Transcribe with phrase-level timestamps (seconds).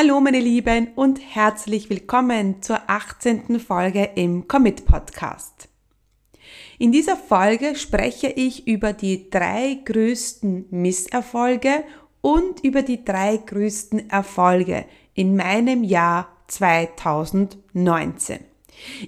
[0.00, 3.58] Hallo meine Lieben und herzlich willkommen zur 18.
[3.58, 5.68] Folge im Commit Podcast.
[6.78, 11.82] In dieser Folge spreche ich über die drei größten Misserfolge
[12.20, 14.84] und über die drei größten Erfolge
[15.14, 18.38] in meinem Jahr 2019.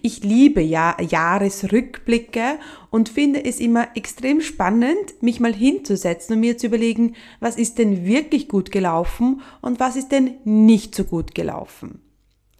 [0.02, 2.58] Ich liebe ja Jahresrückblicke
[2.90, 7.78] und finde es immer extrem spannend, mich mal hinzusetzen und mir zu überlegen, was ist
[7.78, 12.02] denn wirklich gut gelaufen und was ist denn nicht so gut gelaufen.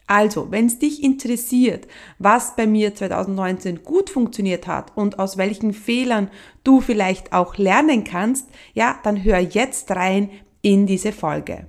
[0.07, 1.87] Also, wenn es dich interessiert,
[2.19, 6.31] was bei mir 2019 gut funktioniert hat und aus welchen Fehlern
[6.65, 10.31] du vielleicht auch lernen kannst, ja, dann hör jetzt rein
[10.63, 11.69] in diese Folge.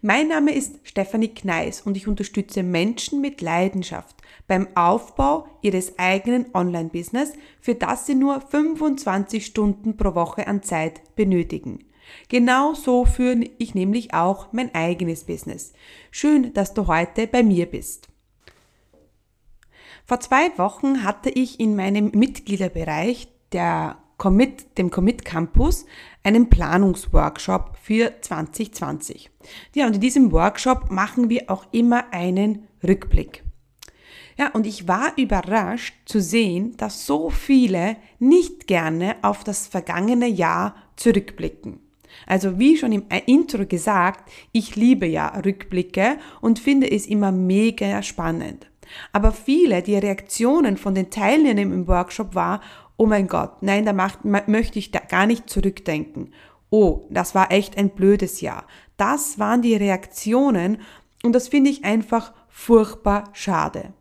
[0.00, 4.14] Mein Name ist Stefanie Kneis und ich unterstütze Menschen mit Leidenschaft
[4.46, 11.16] beim Aufbau ihres eigenen Online-Business, für das sie nur 25 Stunden pro Woche an Zeit
[11.16, 11.80] benötigen.
[12.28, 15.72] Genau so führe ich nämlich auch mein eigenes Business.
[16.12, 18.06] Schön, dass du heute bei mir bist.
[20.06, 25.86] Vor zwei Wochen hatte ich in meinem Mitgliederbereich der Commit, dem Commit Campus,
[26.28, 29.30] einen Planungsworkshop für 2020.
[29.74, 33.44] Ja, und in diesem Workshop machen wir auch immer einen Rückblick.
[34.38, 40.28] Ja, und ich war überrascht zu sehen, dass so viele nicht gerne auf das vergangene
[40.28, 41.80] Jahr zurückblicken.
[42.26, 48.02] Also wie schon im Intro gesagt, ich liebe ja Rückblicke und finde es immer mega
[48.02, 48.70] spannend.
[49.12, 52.60] Aber viele, die Reaktionen von den Teilnehmern im Workshop war,
[52.98, 56.34] oh mein Gott, nein, da macht, möchte ich da gar nicht zurückdenken.
[56.68, 58.66] Oh, das war echt ein blödes Jahr.
[58.98, 60.82] Das waren die Reaktionen
[61.22, 63.94] und das finde ich einfach furchtbar schade.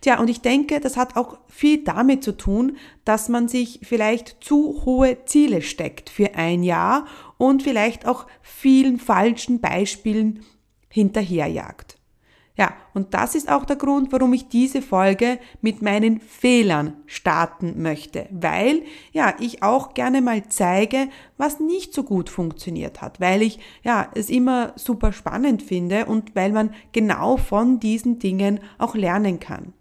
[0.00, 4.42] Tja, und ich denke, das hat auch viel damit zu tun, dass man sich vielleicht
[4.42, 7.06] zu hohe Ziele steckt für ein Jahr
[7.36, 10.44] und vielleicht auch vielen falschen Beispielen
[10.88, 11.95] hinterherjagt.
[12.58, 17.82] Ja, und das ist auch der Grund, warum ich diese Folge mit meinen Fehlern starten
[17.82, 23.42] möchte, weil ja, ich auch gerne mal zeige, was nicht so gut funktioniert hat, weil
[23.42, 28.94] ich ja, es immer super spannend finde und weil man genau von diesen Dingen auch
[28.94, 29.74] lernen kann.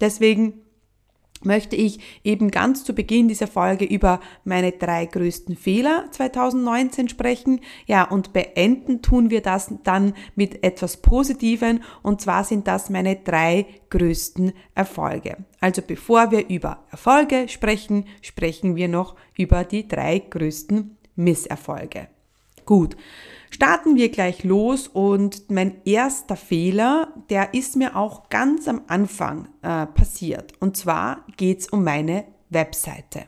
[0.00, 0.65] Deswegen
[1.46, 7.60] möchte ich eben ganz zu Beginn dieser Folge über meine drei größten Fehler 2019 sprechen.
[7.86, 13.16] Ja, und beenden tun wir das dann mit etwas Positiven und zwar sind das meine
[13.16, 15.38] drei größten Erfolge.
[15.60, 22.08] Also bevor wir über Erfolge sprechen, sprechen wir noch über die drei größten Misserfolge.
[22.66, 22.96] Gut.
[23.50, 29.48] Starten wir gleich los und mein erster Fehler, der ist mir auch ganz am Anfang
[29.62, 30.52] äh, passiert.
[30.60, 33.24] Und zwar geht's um meine Webseite.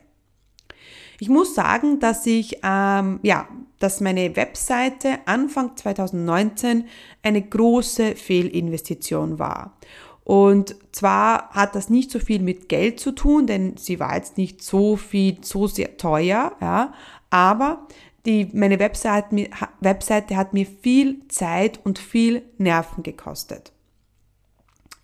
[1.20, 6.84] Ich muss sagen, dass ich, ähm, ja, dass meine Webseite Anfang 2019
[7.22, 9.78] eine große Fehlinvestition war.
[10.24, 14.36] Und zwar hat das nicht so viel mit Geld zu tun, denn sie war jetzt
[14.36, 16.92] nicht so viel, so sehr teuer, ja,
[17.30, 17.86] aber
[18.26, 19.48] die, meine Webseite,
[19.80, 23.72] Webseite hat mir viel Zeit und viel Nerven gekostet.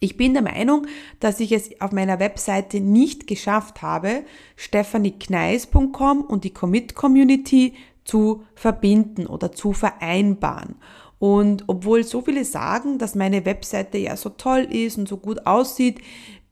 [0.00, 0.86] Ich bin der Meinung,
[1.20, 4.24] dass ich es auf meiner Webseite nicht geschafft habe,
[4.56, 7.74] stephaniekneis.com und die Commit Community
[8.04, 10.74] zu verbinden oder zu vereinbaren.
[11.18, 15.46] Und obwohl so viele sagen, dass meine Webseite ja so toll ist und so gut
[15.46, 16.00] aussieht,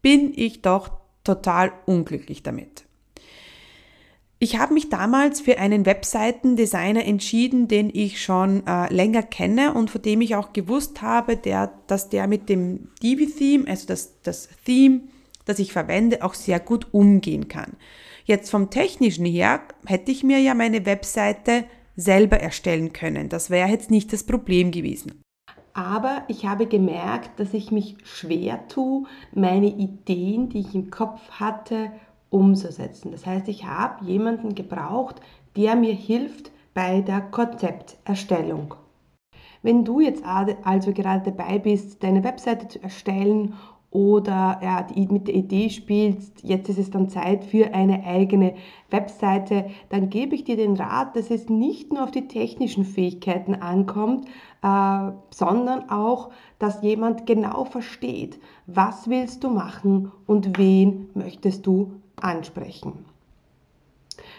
[0.00, 0.90] bin ich doch
[1.24, 2.86] total unglücklich damit.
[4.42, 9.88] Ich habe mich damals für einen Webseitendesigner entschieden, den ich schon äh, länger kenne und
[9.88, 14.48] von dem ich auch gewusst habe, der, dass der mit dem Divi-Theme, also das, das
[14.64, 15.02] Theme,
[15.44, 17.74] das ich verwende, auch sehr gut umgehen kann.
[18.24, 21.62] Jetzt vom technischen her hätte ich mir ja meine Webseite
[21.94, 23.28] selber erstellen können.
[23.28, 25.22] Das wäre jetzt nicht das Problem gewesen.
[25.72, 31.20] Aber ich habe gemerkt, dass ich mich schwer tue, meine Ideen, die ich im Kopf
[31.30, 31.92] hatte,
[32.32, 33.12] umzusetzen.
[33.12, 35.20] Das heißt, ich habe jemanden gebraucht,
[35.56, 38.74] der mir hilft bei der Konzepterstellung.
[39.62, 43.54] Wenn du jetzt also gerade dabei bist, deine Webseite zu erstellen
[43.90, 48.54] oder ja, mit der Idee spielst, jetzt ist es dann Zeit für eine eigene
[48.90, 53.54] Webseite, dann gebe ich dir den Rat, dass es nicht nur auf die technischen Fähigkeiten
[53.54, 54.26] ankommt,
[54.62, 61.92] äh, sondern auch, dass jemand genau versteht, was willst du machen und wen möchtest du
[62.22, 63.04] ansprechen.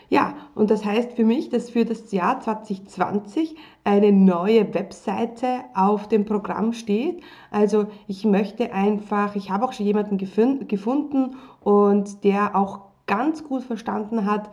[0.10, 6.08] Ja, und das heißt für mich, dass für das Jahr 2020 eine neue Webseite auf
[6.08, 7.22] dem Programm steht.
[7.50, 13.64] Also ich möchte einfach, ich habe auch schon jemanden gefunden und der auch ganz gut
[13.64, 14.52] verstanden hat,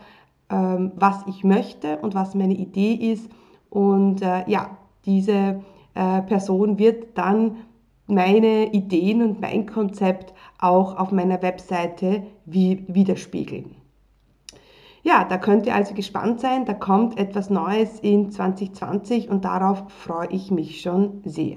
[0.49, 3.31] ähm, was ich möchte und was meine Idee ist.
[3.69, 5.63] Und äh, ja, diese
[5.95, 7.57] äh, Person wird dann
[8.11, 13.77] meine Ideen und mein Konzept auch auf meiner Webseite widerspiegeln.
[15.03, 19.85] Ja, da könnt ihr also gespannt sein, da kommt etwas Neues in 2020 und darauf
[19.89, 21.57] freue ich mich schon sehr.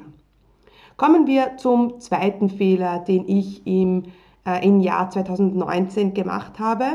[0.95, 4.03] Kommen wir zum zweiten Fehler, den ich im,
[4.45, 6.85] äh, im Jahr 2019 gemacht habe.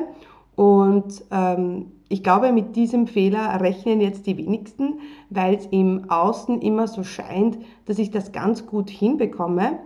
[0.54, 6.62] Und ähm, ich glaube, mit diesem Fehler rechnen jetzt die wenigsten, weil es im Außen
[6.62, 9.78] immer so scheint, dass ich das ganz gut hinbekomme.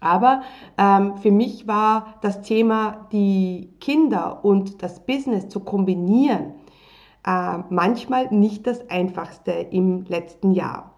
[0.00, 0.42] Aber
[0.78, 6.54] ähm, für mich war das Thema, die Kinder und das Business zu kombinieren,
[7.26, 10.94] äh, manchmal nicht das Einfachste im letzten Jahr.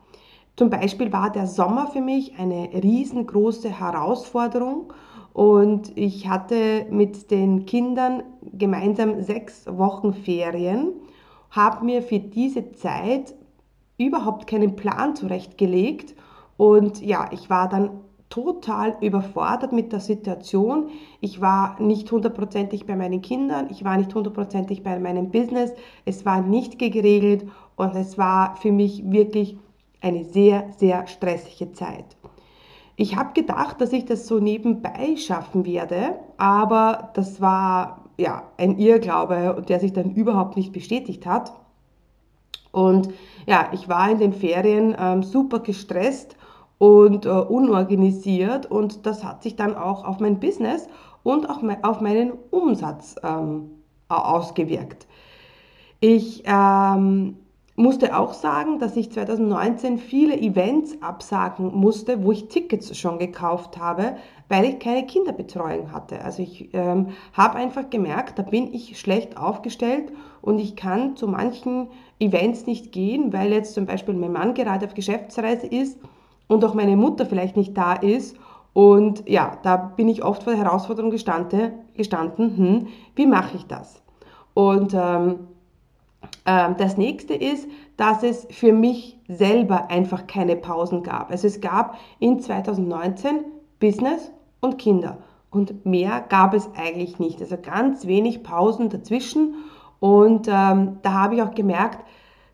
[0.56, 4.92] Zum Beispiel war der Sommer für mich eine riesengroße Herausforderung
[5.32, 10.92] und ich hatte mit den Kindern gemeinsam sechs Wochen Ferien,
[11.50, 13.34] habe mir für diese Zeit
[13.98, 16.14] überhaupt keinen Plan zurechtgelegt
[16.56, 17.90] und ja, ich war dann
[18.28, 20.88] total überfordert mit der Situation.
[21.20, 25.72] Ich war nicht hundertprozentig bei meinen Kindern, ich war nicht hundertprozentig bei meinem Business,
[26.06, 27.46] es war nicht geregelt
[27.76, 29.58] und es war für mich wirklich
[30.00, 32.16] eine sehr, sehr stressige Zeit.
[32.96, 38.78] Ich habe gedacht, dass ich das so nebenbei schaffen werde, aber das war ja ein
[38.78, 41.52] Irrglaube, der sich dann überhaupt nicht bestätigt hat.
[42.70, 43.08] Und
[43.46, 46.36] ja, ich war in den Ferien ähm, super gestresst
[46.78, 50.88] und äh, unorganisiert und das hat sich dann auch auf mein Business
[51.22, 53.70] und auch auf meinen Umsatz ähm,
[54.08, 55.06] ausgewirkt.
[56.00, 57.36] Ich ähm,
[57.74, 63.78] musste auch sagen, dass ich 2019 viele Events absagen musste, wo ich Tickets schon gekauft
[63.78, 64.16] habe,
[64.48, 66.22] weil ich keine Kinderbetreuung hatte.
[66.22, 71.26] Also ich ähm, habe einfach gemerkt, da bin ich schlecht aufgestellt und ich kann zu
[71.26, 71.88] manchen
[72.18, 75.98] Events nicht gehen, weil jetzt zum Beispiel mein Mann gerade auf Geschäftsreise ist
[76.48, 78.36] und auch meine Mutter vielleicht nicht da ist.
[78.74, 82.86] Und ja, da bin ich oft vor der Herausforderung gestanden, gestanden hm,
[83.16, 84.02] wie mache ich das?
[84.54, 85.34] Und ähm, äh,
[86.44, 91.30] das nächste ist, dass es für mich selber einfach keine Pausen gab.
[91.30, 93.44] Also es gab in 2019
[93.78, 95.18] Business und Kinder
[95.50, 97.40] und mehr gab es eigentlich nicht.
[97.40, 99.54] Also ganz wenig Pausen dazwischen
[100.02, 102.04] und ähm, da habe ich auch gemerkt,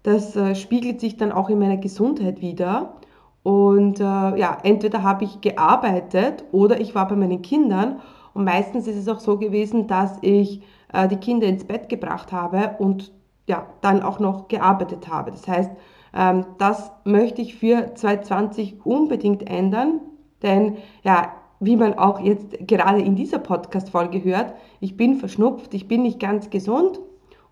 [0.02, 2.94] das äh, spiegelt sich dann auch in meiner Gesundheit wieder.
[3.42, 8.00] Und äh, ja, entweder habe ich gearbeitet oder ich war bei meinen Kindern.
[8.34, 10.60] Und meistens ist es auch so gewesen, dass ich
[10.92, 13.12] äh, die Kinder ins Bett gebracht habe und
[13.48, 15.30] ja, dann auch noch gearbeitet habe.
[15.32, 15.70] Das heißt,
[16.14, 20.00] ähm, das möchte ich für 2020 unbedingt ändern,
[20.42, 25.88] denn ja, wie man auch jetzt gerade in dieser Podcast-Folge hört, ich bin verschnupft, ich
[25.88, 27.00] bin nicht ganz gesund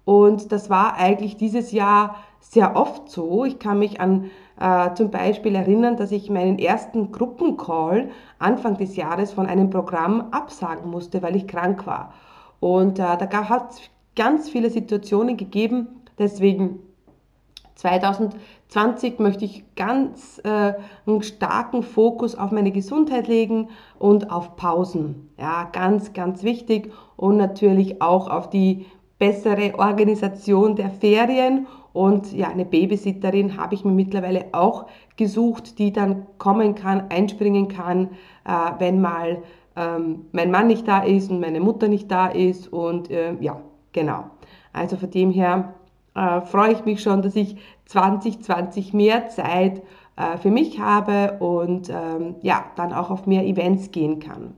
[0.04, 3.44] und das war eigentlich dieses Jahr sehr oft so.
[3.44, 8.94] Ich kann mich an äh, zum Beispiel erinnern, dass ich meinen ersten Gruppencall Anfang des
[8.94, 12.12] Jahres von einem Programm absagen musste, weil ich krank war.
[12.60, 13.80] Und äh, da hat es
[14.16, 15.86] ganz viele Situationen gegeben,
[16.18, 16.80] deswegen
[17.76, 20.72] 2020 möchte ich ganz äh,
[21.06, 23.68] einen starken Fokus auf meine Gesundheit legen
[23.98, 25.30] und auf Pausen.
[25.38, 26.90] Ja, ganz, ganz wichtig.
[27.16, 28.86] Und natürlich auch auf die
[29.18, 34.84] bessere Organisation der Ferien und ja, eine Babysitterin habe ich mir mittlerweile auch
[35.16, 38.10] gesucht, die dann kommen kann, einspringen kann,
[38.44, 39.42] äh, wenn mal
[39.76, 42.70] ähm, mein Mann nicht da ist und meine Mutter nicht da ist.
[42.70, 43.62] Und äh, ja,
[43.96, 44.30] genau.
[44.72, 45.74] Also von dem her
[46.14, 49.82] äh, freue ich mich schon, dass ich 2020 mehr Zeit
[50.16, 54.54] äh, für mich habe und ähm, ja, dann auch auf mehr Events gehen kann.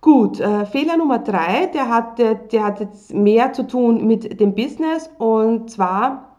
[0.00, 4.40] Gut, äh, Fehler Nummer drei, der hat, der, der hat jetzt mehr zu tun mit
[4.40, 6.36] dem Business und zwar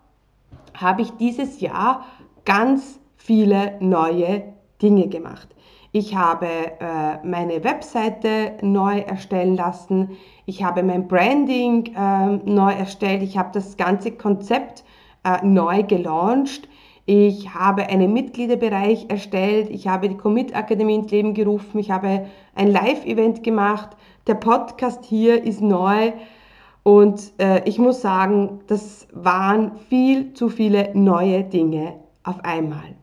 [0.74, 2.06] habe ich dieses Jahr
[2.44, 4.44] ganz viele neue
[4.82, 5.48] Dinge gemacht.
[5.94, 10.12] Ich habe äh, meine Webseite neu erstellen lassen.
[10.46, 13.22] Ich habe mein Branding äh, neu erstellt.
[13.24, 14.86] Ich habe das ganze Konzept
[15.26, 16.70] äh, neu gelauncht.
[17.06, 19.70] Ich habe einen Mitgliederbereich erstellt.
[19.70, 21.80] Ich habe die Commit Akademie ins Leben gerufen.
[21.80, 23.90] Ich habe ein Live-Event gemacht.
[24.28, 26.14] Der Podcast hier ist neu.
[26.84, 33.01] Und äh, ich muss sagen, das waren viel zu viele neue Dinge auf einmal.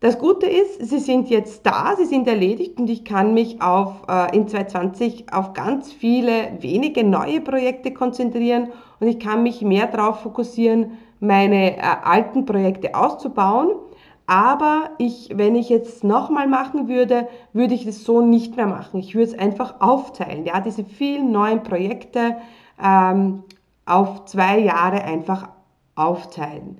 [0.00, 4.02] Das Gute ist, sie sind jetzt da, sie sind erledigt und ich kann mich auf,
[4.08, 9.88] äh, in 2020 auf ganz viele wenige neue Projekte konzentrieren und ich kann mich mehr
[9.88, 13.72] darauf fokussieren, meine äh, alten Projekte auszubauen.
[14.26, 19.00] Aber ich, wenn ich jetzt nochmal machen würde, würde ich das so nicht mehr machen.
[19.00, 20.46] Ich würde es einfach aufteilen.
[20.46, 22.36] Ja, diese vielen neuen Projekte
[22.82, 23.42] ähm,
[23.84, 25.48] auf zwei Jahre einfach
[25.94, 26.78] aufteilen.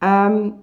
[0.00, 0.54] Ähm,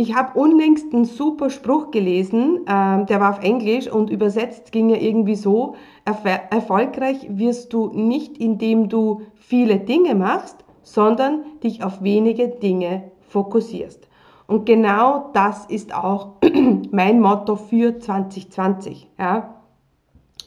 [0.00, 4.88] ich habe unlängst einen super Spruch gelesen, ähm, der war auf Englisch und übersetzt ging
[4.88, 12.02] er irgendwie so, erfolgreich wirst du nicht, indem du viele Dinge machst, sondern dich auf
[12.02, 14.08] wenige Dinge fokussierst.
[14.46, 16.36] Und genau das ist auch
[16.90, 19.06] mein Motto für 2020.
[19.18, 19.56] Ja.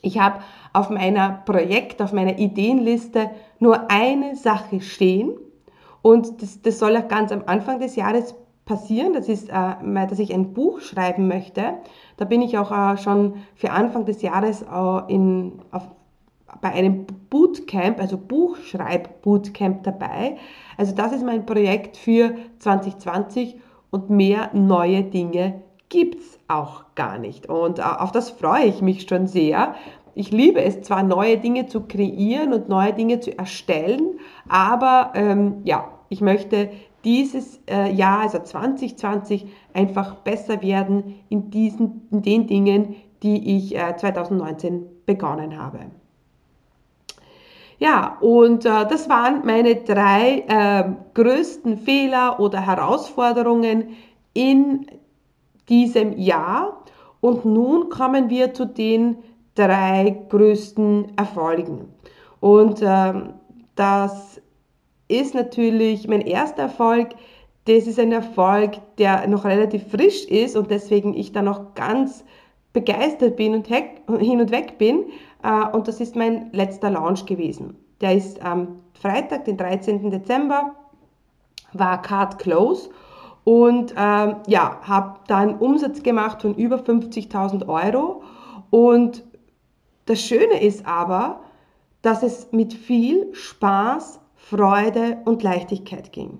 [0.01, 0.39] Ich habe
[0.73, 3.29] auf meiner Projekt, auf meiner Ideenliste
[3.59, 5.33] nur eine Sache stehen
[6.01, 8.33] und das, das soll auch ganz am Anfang des Jahres
[8.65, 9.13] passieren.
[9.13, 11.75] Das ist, äh, dass ich ein Buch schreiben möchte.
[12.17, 15.83] Da bin ich auch äh, schon für Anfang des Jahres äh, in, auf,
[16.61, 20.37] bei einem Bootcamp, also Buchschreib-Bootcamp dabei.
[20.77, 23.57] Also das ist mein Projekt für 2020
[23.91, 27.47] und mehr neue Dinge gibt's auch gar nicht.
[27.49, 29.75] Und auf das freue ich mich schon sehr.
[30.15, 35.61] Ich liebe es zwar, neue Dinge zu kreieren und neue Dinge zu erstellen, aber ähm,
[35.63, 36.69] ja, ich möchte
[37.03, 43.75] dieses äh, Jahr, also 2020, einfach besser werden in, diesen, in den Dingen, die ich
[43.75, 45.79] äh, 2019 begonnen habe.
[47.79, 53.95] Ja, und äh, das waren meine drei äh, größten Fehler oder Herausforderungen
[54.33, 54.85] in
[55.67, 56.83] diesem Jahr.
[57.19, 59.17] Und nun kommen wir zu den
[59.55, 61.89] drei größten Erfolgen.
[62.39, 63.13] Und äh,
[63.75, 64.41] das
[65.19, 67.09] ist natürlich mein erster Erfolg.
[67.65, 72.25] Das ist ein Erfolg, der noch relativ frisch ist und deswegen ich da noch ganz
[72.73, 75.05] begeistert bin und hin und weg bin.
[75.43, 77.77] Äh, und das ist mein letzter Launch gewesen.
[78.01, 80.09] Der ist am Freitag, den 13.
[80.11, 80.75] Dezember,
[81.73, 82.89] war Card Close
[83.43, 88.23] und ähm, ja, habe da einen Umsatz gemacht von über 50.000 Euro.
[88.69, 89.23] Und
[90.05, 91.41] das Schöne ist aber,
[92.01, 96.37] dass es mit viel Spaß, Freude und Leichtigkeit ging.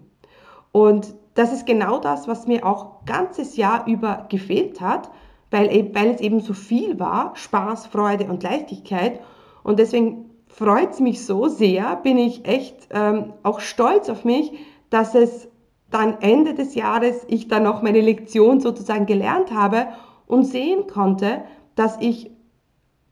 [0.73, 5.09] Und das ist genau das, was mir auch ganzes Jahr über gefehlt hat,
[5.51, 9.21] weil, weil es eben so viel war, Spaß, Freude und Leichtigkeit.
[9.63, 14.51] Und deswegen freut es mich so sehr, bin ich echt ähm, auch stolz auf mich,
[14.89, 15.47] dass es
[15.89, 19.87] dann Ende des Jahres ich dann noch meine Lektion sozusagen gelernt habe
[20.27, 21.43] und sehen konnte,
[21.75, 22.31] dass ich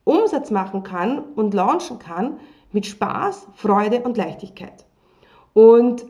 [0.03, 2.39] Umsatz machen kann und launchen kann
[2.71, 4.85] mit Spaß, Freude und Leichtigkeit.
[5.53, 6.05] Und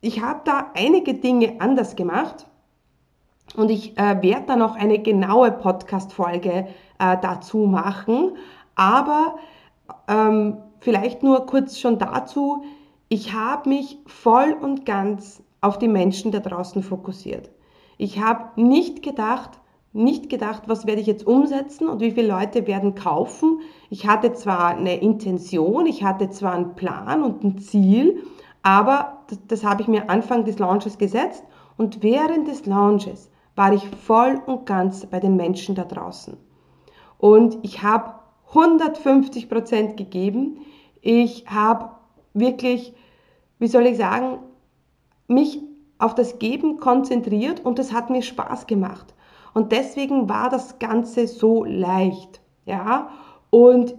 [0.00, 2.46] ich habe da einige Dinge anders gemacht
[3.56, 8.36] und ich äh, werde da noch eine genaue Podcast-Folge äh, dazu machen.
[8.74, 9.36] Aber
[10.08, 12.64] ähm, vielleicht nur kurz schon dazu,
[13.08, 17.50] ich habe mich voll und ganz auf die Menschen da draußen fokussiert.
[17.98, 19.59] Ich habe nicht gedacht,
[19.92, 23.60] nicht gedacht, was werde ich jetzt umsetzen und wie viele Leute werden kaufen.
[23.88, 28.22] Ich hatte zwar eine Intention, ich hatte zwar einen Plan und ein Ziel,
[28.62, 31.44] aber das, das habe ich mir Anfang des Launches gesetzt
[31.76, 36.36] und während des Launches war ich voll und ganz bei den Menschen da draußen.
[37.18, 38.14] Und ich habe
[38.50, 40.58] 150 Prozent gegeben.
[41.00, 41.90] Ich habe
[42.32, 42.94] wirklich,
[43.58, 44.38] wie soll ich sagen,
[45.28, 45.60] mich
[45.98, 49.14] auf das Geben konzentriert und es hat mir Spaß gemacht.
[49.54, 52.40] Und deswegen war das Ganze so leicht.
[52.66, 53.10] Ja?
[53.50, 53.96] Und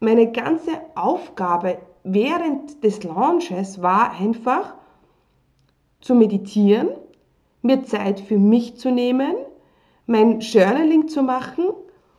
[0.00, 4.74] meine ganze Aufgabe während des Launches war einfach
[6.00, 6.88] zu meditieren,
[7.62, 9.34] mir Zeit für mich zu nehmen,
[10.06, 11.70] mein Journaling zu machen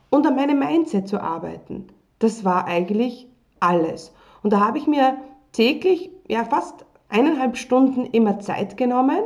[0.10, 1.88] und an meinem Mindset zu arbeiten.
[2.20, 3.28] Das war eigentlich
[3.60, 4.12] alles.
[4.42, 5.18] Und da habe ich mir
[5.52, 9.20] täglich ja fast eineinhalb Stunden immer Zeit genommen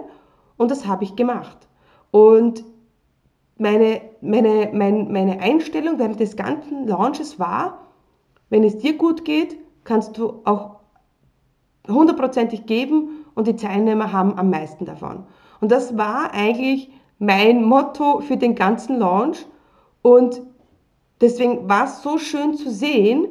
[0.58, 1.58] und das habe ich gemacht.
[2.12, 2.66] Und
[3.60, 7.88] meine, meine, meine, meine Einstellung während des ganzen Launches war,
[8.50, 10.78] wenn es dir gut geht, kannst du auch
[11.88, 15.26] hundertprozentig geben und die Teilnehmer haben am meisten davon.
[15.60, 16.90] Und das war eigentlich
[17.20, 19.46] mein Motto für den ganzen Launch
[20.02, 20.42] und
[21.20, 23.28] deswegen war es so schön zu sehen,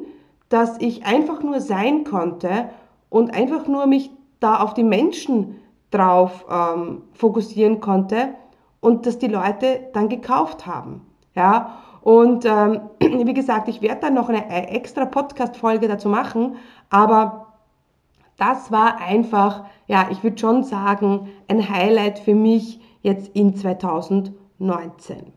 [0.49, 2.69] dass ich einfach nur sein konnte
[3.09, 5.55] und einfach nur mich da auf die Menschen
[5.91, 8.35] drauf ähm, fokussieren konnte
[8.81, 11.05] und dass die Leute dann gekauft haben.
[11.35, 16.55] Ja, und ähm, wie gesagt, ich werde dann noch eine extra Podcast-Folge dazu machen,
[16.89, 17.53] aber
[18.37, 25.33] das war einfach, ja, ich würde schon sagen, ein Highlight für mich jetzt in 2019.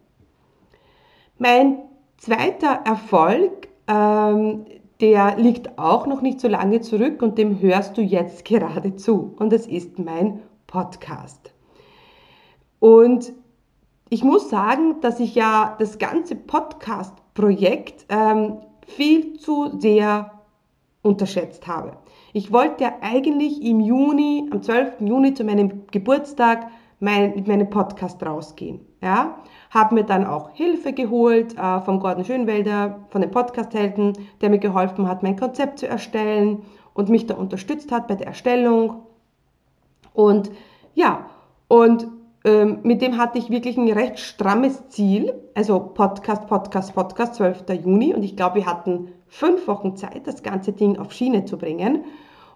[1.39, 1.79] Mein
[2.17, 4.65] zweiter Erfolg, ähm,
[5.01, 9.35] der liegt auch noch nicht so lange zurück und dem hörst du jetzt gerade zu.
[9.39, 11.53] Und das ist mein Podcast.
[12.83, 13.33] Und
[14.09, 18.57] ich muss sagen, dass ich ja das ganze Podcast-Projekt ähm,
[18.89, 20.33] viel zu sehr
[21.01, 21.93] unterschätzt habe.
[22.33, 25.03] Ich wollte ja eigentlich im Juni, am 12.
[25.03, 28.81] Juni zu meinem Geburtstag mein, mit meinem Podcast rausgehen.
[29.01, 29.39] Ja?
[29.71, 34.59] Habe mir dann auch Hilfe geholt äh, vom Gordon Schönwelder, von den Podcast-Helden, der mir
[34.59, 39.03] geholfen hat, mein Konzept zu erstellen und mich da unterstützt hat bei der Erstellung.
[40.15, 40.51] Und
[40.95, 41.27] ja,
[41.69, 42.09] und
[42.45, 45.33] ähm, mit dem hatte ich wirklich ein recht strammes Ziel.
[45.55, 47.65] Also Podcast, Podcast, Podcast, 12.
[47.85, 48.15] Juni.
[48.15, 52.05] Und ich glaube, wir hatten fünf Wochen Zeit, das ganze Ding auf Schiene zu bringen.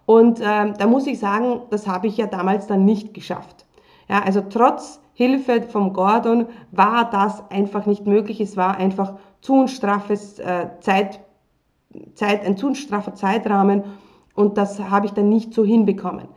[0.05, 3.65] Und ähm, da muss ich sagen, das habe ich ja damals dann nicht geschafft.
[4.09, 8.41] Ja, also trotz Hilfe vom Gordon war das einfach nicht möglich.
[8.41, 11.21] Es war einfach zu ein straffes äh, Zeit,
[12.15, 13.83] Zeit, ein zu straffer Zeitrahmen
[14.35, 16.29] und das habe ich dann nicht so hinbekommen.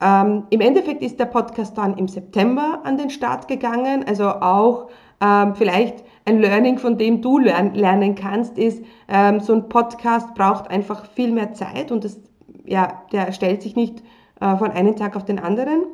[0.00, 4.88] Ähm, Im Endeffekt ist der Podcast dann im September an den Start gegangen, also auch
[5.20, 10.34] ähm, vielleicht ein Learning, von dem du lern lernen kannst, ist, ähm, so ein Podcast
[10.34, 12.18] braucht einfach viel mehr Zeit und das,
[12.64, 14.02] ja, der stellt sich nicht
[14.40, 15.84] äh, von einem Tag auf den anderen.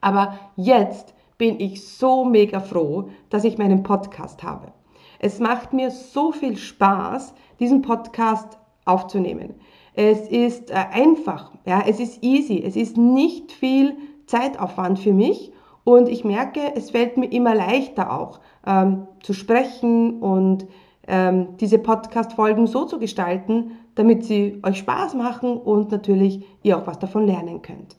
[0.00, 4.72] Aber jetzt bin ich so mega froh, dass ich meinen Podcast habe.
[5.18, 9.54] Es macht mir so viel Spaß, diesen Podcast aufzunehmen.
[10.02, 15.52] Es ist äh, einfach, ja, es ist easy, es ist nicht viel Zeitaufwand für mich.
[15.84, 20.66] Und ich merke, es fällt mir immer leichter auch ähm, zu sprechen und
[21.06, 26.86] ähm, diese Podcast-Folgen so zu gestalten, damit sie euch Spaß machen und natürlich ihr auch
[26.86, 27.98] was davon lernen könnt.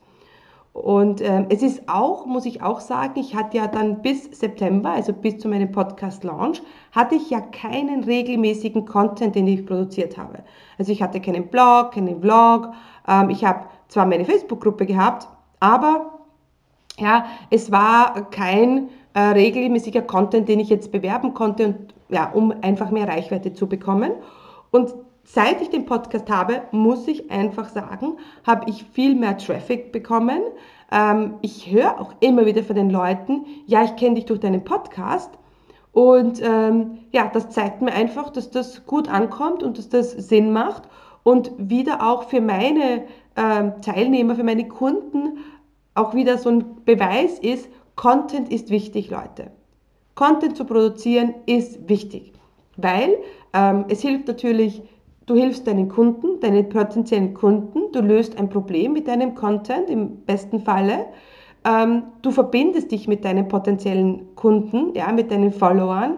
[0.74, 4.92] Und ähm, es ist auch, muss ich auch sagen, ich hatte ja dann bis September,
[4.92, 6.62] also bis zu meinem Podcast-Launch,
[6.94, 10.40] hatte ich ja keinen regelmäßigen Content, den ich produziert habe.
[10.78, 12.70] Also ich hatte keinen Blog, keinen Vlog.
[13.06, 15.28] Ähm, ich habe zwar meine Facebook-Gruppe gehabt,
[15.60, 16.20] aber
[16.98, 22.54] ja, es war kein äh, regelmäßiger Content, den ich jetzt bewerben konnte, und, ja, um
[22.62, 24.12] einfach mehr Reichweite zu bekommen.
[24.72, 24.94] Und
[25.34, 30.42] seit ich den Podcast habe, muss ich einfach sagen, habe ich viel mehr Traffic bekommen.
[30.92, 34.64] Ähm, ich höre auch immer wieder von den Leuten, ja, ich kenne dich durch deinen
[34.64, 35.32] Podcast.
[35.94, 40.52] Und ähm, ja, das zeigt mir einfach, dass das gut ankommt und dass das Sinn
[40.52, 40.84] macht
[41.24, 43.06] und wieder auch für meine
[43.38, 45.38] ähm, Teilnehmer, für meine Kunden
[45.96, 49.52] auch wieder so ein Beweis ist, Content ist wichtig, Leute.
[50.16, 52.34] Content zu produzieren ist wichtig,
[52.78, 53.18] weil
[53.54, 54.82] ähm, es hilft natürlich
[55.28, 60.22] Du hilfst deinen Kunden, deinen potenziellen Kunden, du löst ein Problem mit deinem Content im
[60.26, 61.06] besten Falle.
[61.64, 66.18] Ähm, du verbindest dich mit deinen potenziellen Kunden, ja, mit deinen Followern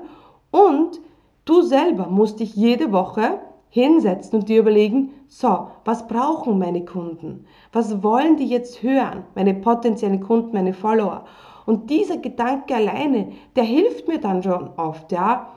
[0.51, 1.01] und
[1.43, 3.39] du selber musst dich jede Woche
[3.69, 7.45] hinsetzen und dir überlegen, so, was brauchen meine Kunden?
[7.73, 9.23] Was wollen die jetzt hören?
[9.35, 11.25] Meine potenziellen Kunden, meine Follower.
[11.65, 15.49] Und dieser Gedanke alleine, der hilft mir dann schon oft, ja,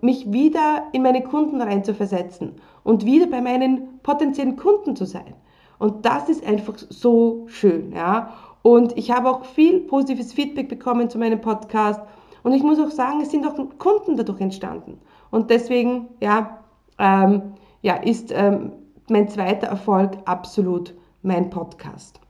[0.00, 5.34] mich wieder in meine Kunden reinzuversetzen und wieder bei meinen potenziellen Kunden zu sein.
[5.78, 8.34] Und das ist einfach so schön, ja.
[8.62, 12.00] Und ich habe auch viel positives Feedback bekommen zu meinem Podcast.
[12.42, 14.98] Und ich muss auch sagen, es sind auch Kunden dadurch entstanden.
[15.30, 16.58] Und deswegen, ja,
[16.98, 18.72] ähm, ja ist ähm,
[19.08, 22.20] mein zweiter Erfolg absolut mein Podcast.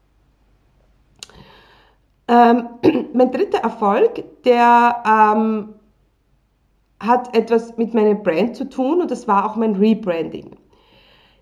[2.27, 2.69] Ähm,
[3.13, 5.73] mein dritter Erfolg, der ähm,
[6.99, 10.51] hat etwas mit meinem Brand zu tun und das war auch mein Rebranding.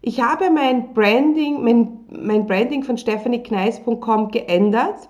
[0.02, 5.10] Ich habe mein Branding, mein, mein Branding von stephaniekneis.com geändert,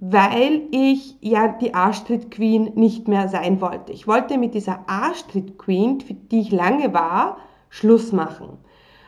[0.00, 3.92] weil ich ja die A-Street Queen nicht mehr sein wollte.
[3.92, 8.58] Ich wollte mit dieser A-Street Queen, für die ich lange war, Schluss machen.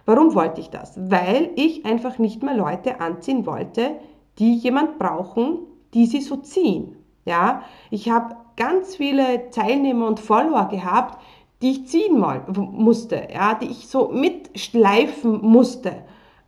[0.06, 0.98] Warum wollte ich das?
[1.10, 3.92] Weil ich einfach nicht mehr Leute anziehen wollte,
[4.38, 5.60] die jemand brauchen,
[5.94, 6.96] die sie so ziehen.
[7.24, 11.18] Ja, ich habe ganz viele Teilnehmer und Follower gehabt,
[11.62, 12.22] die ich ziehen
[12.72, 15.92] musste, ja, die ich so mitschleifen musste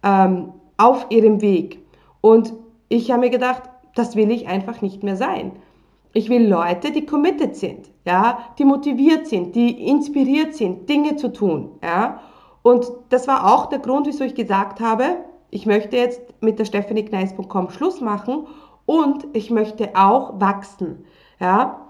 [0.02, 1.78] ähm, auf ihrem Weg.
[2.20, 2.52] Und
[2.88, 3.62] ich habe mir gedacht,
[3.94, 5.52] das will ich einfach nicht mehr sein.
[6.12, 11.32] Ich will Leute, die committed sind, ja, die motiviert sind, die inspiriert sind, Dinge zu
[11.32, 12.20] tun, ja.
[12.62, 15.18] Und das war auch der Grund, wieso ich gesagt habe,
[15.50, 18.46] ich möchte jetzt mit der stephaniekneis.com Schluss machen
[18.86, 21.04] und ich möchte auch wachsen.
[21.38, 21.88] Ja?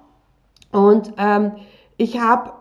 [0.73, 1.53] Und ähm,
[1.97, 2.53] ich habe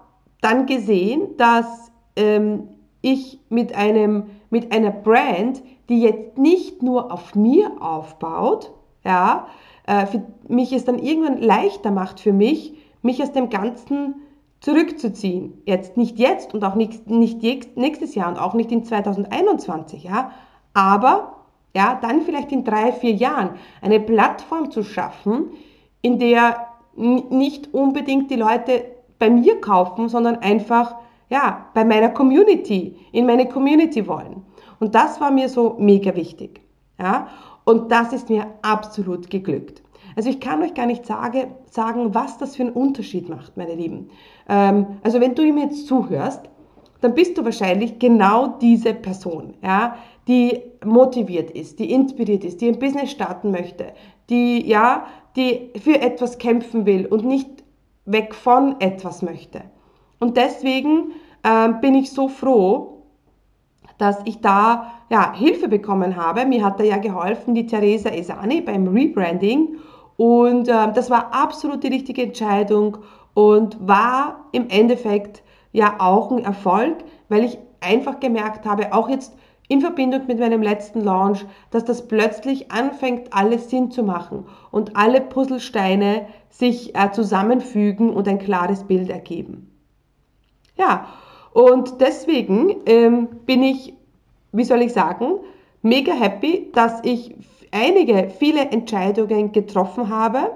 [0.42, 2.70] dann gesehen, dass ähm,
[3.02, 8.72] ich mit, einem, mit einer Brand, die jetzt nicht nur auf mir aufbaut,
[9.04, 9.48] ja,
[9.88, 14.16] äh, für mich es dann irgendwann leichter macht für mich, mich aus dem Ganzen
[14.60, 15.62] zurückzuziehen.
[15.66, 17.44] Jetzt nicht jetzt und auch nicht, nicht
[17.78, 20.32] nächstes Jahr und auch nicht in 2021, ja,
[20.74, 21.35] aber
[21.76, 25.52] ja, dann vielleicht in drei, vier Jahren eine Plattform zu schaffen,
[26.02, 28.86] in der nicht unbedingt die Leute
[29.20, 30.96] bei mir kaufen, sondern einfach
[31.30, 34.44] ja, bei meiner Community, in meine Community wollen.
[34.80, 36.62] Und das war mir so mega wichtig.
[37.00, 37.28] Ja?
[37.66, 39.82] Und das ist mir absolut geglückt.
[40.16, 43.76] Also ich kann euch gar nicht sage, sagen, was das für einen Unterschied macht, meine
[43.76, 44.10] Lieben.
[44.48, 46.42] Ähm, also wenn du mir jetzt zuhörst,
[47.02, 49.96] dann bist du wahrscheinlich genau diese Person, ja,
[50.28, 53.94] die motiviert ist, die inspiriert ist, die ein Business starten möchte,
[54.30, 57.64] die ja, die für etwas kämpfen will und nicht
[58.06, 59.62] weg von etwas möchte.
[60.20, 61.12] Und deswegen
[61.44, 63.04] äh, bin ich so froh,
[63.98, 66.46] dass ich da ja, Hilfe bekommen habe.
[66.46, 69.78] Mir hat da ja geholfen die Theresa Esani beim Rebranding
[70.18, 72.98] und äh, das war absolut die richtige Entscheidung
[73.34, 76.98] und war im Endeffekt ja auch ein Erfolg,
[77.30, 79.34] weil ich einfach gemerkt habe, auch jetzt
[79.68, 84.96] in Verbindung mit meinem letzten Launch, dass das plötzlich anfängt, alles Sinn zu machen und
[84.96, 89.72] alle Puzzlesteine sich äh, zusammenfügen und ein klares Bild ergeben.
[90.78, 91.08] Ja,
[91.54, 93.94] und deswegen ähm, bin ich,
[94.52, 95.40] wie soll ich sagen,
[95.82, 97.36] mega happy, dass ich
[97.72, 100.52] einige, viele Entscheidungen getroffen habe.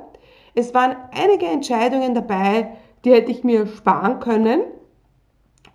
[0.56, 4.62] Es waren einige Entscheidungen dabei, die hätte ich mir sparen können.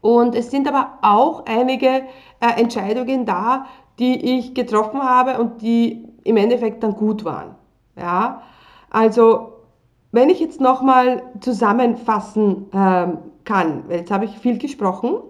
[0.05, 2.03] Und es sind aber auch einige
[2.39, 3.65] äh, Entscheidungen da,
[3.99, 7.55] die ich getroffen habe und die im Endeffekt dann gut waren.
[7.97, 8.43] Ja,
[8.91, 9.55] also
[10.13, 15.21] wenn ich jetzt nochmal zusammenfassen ähm, kann, weil jetzt habe ich viel gesprochen,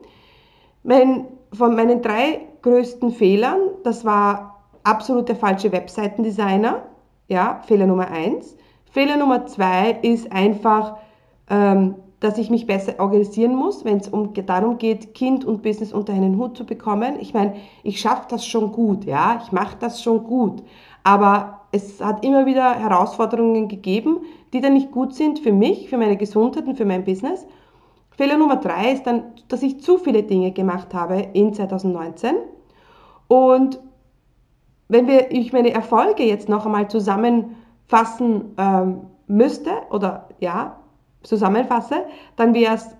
[0.83, 6.83] mein, von meinen drei größten Fehlern, das war absolut der falsche Webseitendesigner,
[7.29, 8.57] ja, Fehler Nummer eins.
[8.91, 10.97] Fehler Nummer zwei ist einfach
[11.49, 15.93] ähm, dass ich mich besser organisieren muss, wenn es um, darum geht, Kind und Business
[15.93, 17.21] unter einen Hut zu bekommen.
[17.21, 20.63] Ich meine, ich schaffe das schon gut, ja, ich mache das schon gut,
[21.03, 24.21] aber es hat immer wieder Herausforderungen gegeben,
[24.55, 27.47] die dann nicht gut sind für mich, für meine Gesundheit und für mein Business.
[28.17, 32.37] Fehler Nummer drei ist dann, dass ich zu viele Dinge gemacht habe in 2019
[33.29, 33.81] und
[34.89, 40.79] wenn wir, ich meine Erfolge jetzt noch einmal zusammenfassen ähm, müsste oder ja,
[41.25, 42.05] zusammenfasse,
[42.37, 42.97] dann wäre es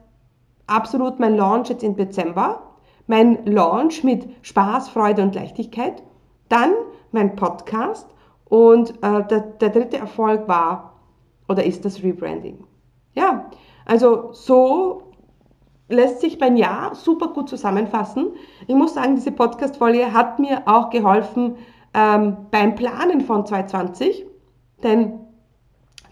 [0.67, 2.63] absolut mein Launch jetzt im Dezember,
[3.07, 6.03] mein Launch mit Spaß, Freude und Leichtigkeit,
[6.49, 6.73] dann
[7.13, 8.09] mein Podcast
[8.47, 10.95] und äh, der, der dritte Erfolg war
[11.49, 12.65] oder ist das Rebranding.
[13.15, 13.51] Ja,
[13.85, 15.03] also so
[15.89, 18.33] lässt sich mein Jahr super gut zusammenfassen.
[18.67, 21.57] Ich muss sagen, diese Podcast-Folge hat mir auch geholfen
[21.93, 24.27] ähm, beim Planen von 2020,
[24.83, 25.21] denn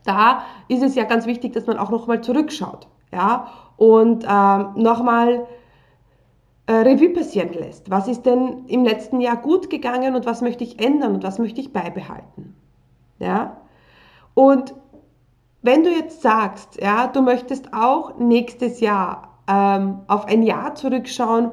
[0.04, 5.46] da ist es ja ganz wichtig, dass man auch nochmal zurückschaut ja, und ähm, nochmal
[6.66, 7.90] äh, Revue passieren lässt.
[7.90, 11.38] Was ist denn im letzten Jahr gut gegangen und was möchte ich ändern und was
[11.38, 12.54] möchte ich beibehalten?
[13.18, 13.58] Ja?
[14.34, 14.74] Und
[15.62, 21.52] wenn du jetzt sagst, ja, du möchtest auch nächstes Jahr ähm, auf ein Jahr zurückschauen,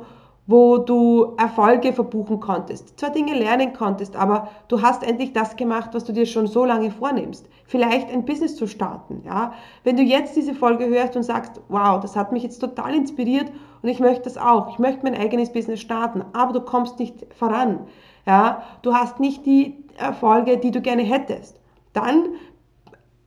[0.50, 5.92] wo du Erfolge verbuchen konntest, zwar Dinge lernen konntest, aber du hast endlich das gemacht,
[5.94, 7.48] was du dir schon so lange vornimmst.
[7.66, 9.54] Vielleicht ein Business zu starten, ja.
[9.84, 13.52] Wenn du jetzt diese Folge hörst und sagst, wow, das hat mich jetzt total inspiriert
[13.84, 17.28] und ich möchte das auch, ich möchte mein eigenes Business starten, aber du kommst nicht
[17.36, 17.82] voran,
[18.26, 18.64] ja.
[18.82, 21.60] Du hast nicht die Erfolge, die du gerne hättest.
[21.94, 22.24] Dann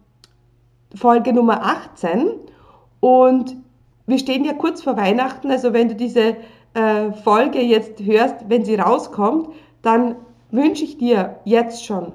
[0.96, 2.28] Folge Nummer 18
[3.06, 3.56] und
[4.08, 6.38] wir stehen ja kurz vor Weihnachten, also wenn du diese
[6.74, 9.50] äh, Folge jetzt hörst, wenn sie rauskommt,
[9.84, 10.16] dann
[10.50, 12.14] wünsche ich dir jetzt schon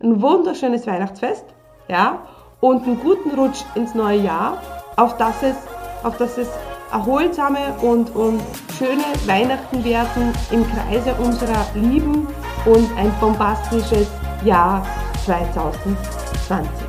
[0.00, 1.44] ein wunderschönes Weihnachtsfest,
[1.88, 2.22] ja,
[2.60, 4.62] und einen guten Rutsch ins neue Jahr,
[4.94, 5.56] auf das es,
[6.04, 6.48] auf das es
[6.92, 8.40] erholsame und, und
[8.78, 12.28] schöne Weihnachten werden im Kreise unserer Lieben
[12.64, 14.06] und ein bombastisches
[14.44, 14.86] Jahr
[15.24, 16.87] 2020.